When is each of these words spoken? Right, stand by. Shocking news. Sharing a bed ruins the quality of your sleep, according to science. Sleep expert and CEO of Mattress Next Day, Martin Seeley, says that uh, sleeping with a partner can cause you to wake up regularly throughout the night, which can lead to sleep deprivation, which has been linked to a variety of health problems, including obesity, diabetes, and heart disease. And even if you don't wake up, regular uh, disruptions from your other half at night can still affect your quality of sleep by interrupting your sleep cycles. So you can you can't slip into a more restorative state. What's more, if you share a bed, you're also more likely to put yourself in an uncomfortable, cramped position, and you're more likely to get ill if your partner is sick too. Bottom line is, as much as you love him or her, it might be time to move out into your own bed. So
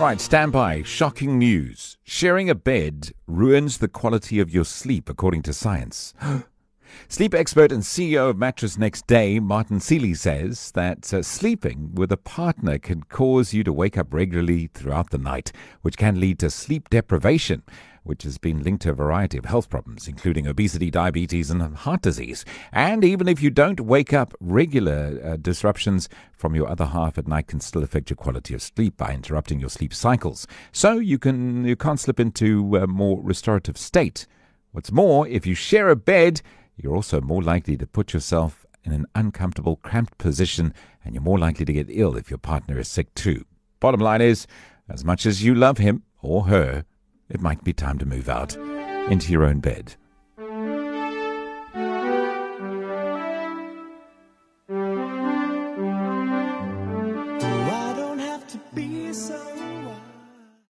Right, 0.00 0.18
stand 0.18 0.52
by. 0.52 0.82
Shocking 0.82 1.38
news. 1.38 1.98
Sharing 2.04 2.48
a 2.48 2.54
bed 2.54 3.10
ruins 3.26 3.76
the 3.76 3.86
quality 3.86 4.40
of 4.40 4.48
your 4.48 4.64
sleep, 4.64 5.10
according 5.10 5.42
to 5.42 5.52
science. 5.52 6.14
Sleep 7.08 7.34
expert 7.34 7.70
and 7.70 7.82
CEO 7.82 8.30
of 8.30 8.38
Mattress 8.38 8.78
Next 8.78 9.06
Day, 9.06 9.38
Martin 9.40 9.78
Seeley, 9.78 10.14
says 10.14 10.72
that 10.72 11.12
uh, 11.12 11.22
sleeping 11.22 11.94
with 11.94 12.10
a 12.10 12.16
partner 12.16 12.78
can 12.78 13.02
cause 13.02 13.52
you 13.52 13.62
to 13.62 13.74
wake 13.74 13.98
up 13.98 14.14
regularly 14.14 14.70
throughout 14.72 15.10
the 15.10 15.18
night, 15.18 15.52
which 15.82 15.98
can 15.98 16.18
lead 16.18 16.38
to 16.38 16.48
sleep 16.48 16.88
deprivation, 16.88 17.62
which 18.02 18.22
has 18.22 18.38
been 18.38 18.62
linked 18.62 18.82
to 18.82 18.90
a 18.90 18.94
variety 18.94 19.38
of 19.38 19.44
health 19.44 19.68
problems, 19.68 20.08
including 20.08 20.46
obesity, 20.46 20.90
diabetes, 20.90 21.50
and 21.50 21.62
heart 21.76 22.02
disease. 22.02 22.44
And 22.72 23.04
even 23.04 23.28
if 23.28 23.42
you 23.42 23.50
don't 23.50 23.80
wake 23.80 24.12
up, 24.12 24.34
regular 24.40 25.20
uh, 25.22 25.36
disruptions 25.36 26.08
from 26.32 26.54
your 26.54 26.68
other 26.68 26.86
half 26.86 27.18
at 27.18 27.28
night 27.28 27.48
can 27.48 27.60
still 27.60 27.82
affect 27.82 28.10
your 28.10 28.16
quality 28.16 28.54
of 28.54 28.62
sleep 28.62 28.96
by 28.96 29.12
interrupting 29.12 29.60
your 29.60 29.70
sleep 29.70 29.92
cycles. 29.92 30.46
So 30.72 30.98
you 30.98 31.18
can 31.18 31.64
you 31.64 31.76
can't 31.76 32.00
slip 32.00 32.18
into 32.18 32.76
a 32.76 32.86
more 32.86 33.20
restorative 33.22 33.76
state. 33.76 34.26
What's 34.72 34.92
more, 34.92 35.26
if 35.26 35.46
you 35.46 35.54
share 35.54 35.88
a 35.88 35.96
bed, 35.96 36.42
you're 36.76 36.94
also 36.94 37.20
more 37.20 37.42
likely 37.42 37.76
to 37.76 37.86
put 37.86 38.12
yourself 38.14 38.64
in 38.84 38.92
an 38.92 39.06
uncomfortable, 39.14 39.76
cramped 39.76 40.16
position, 40.16 40.72
and 41.04 41.14
you're 41.14 41.22
more 41.22 41.38
likely 41.38 41.64
to 41.64 41.72
get 41.72 41.88
ill 41.90 42.16
if 42.16 42.30
your 42.30 42.38
partner 42.38 42.78
is 42.78 42.88
sick 42.88 43.12
too. 43.14 43.44
Bottom 43.80 44.00
line 44.00 44.20
is, 44.20 44.46
as 44.88 45.04
much 45.04 45.26
as 45.26 45.42
you 45.42 45.54
love 45.54 45.78
him 45.78 46.02
or 46.22 46.44
her, 46.44 46.84
it 47.30 47.40
might 47.40 47.64
be 47.64 47.72
time 47.72 47.98
to 47.98 48.06
move 48.06 48.28
out 48.28 48.56
into 49.10 49.32
your 49.32 49.44
own 49.44 49.60
bed. 49.60 49.94
So 59.12 59.50